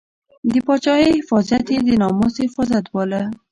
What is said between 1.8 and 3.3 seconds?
د ناموس حفاظت باله.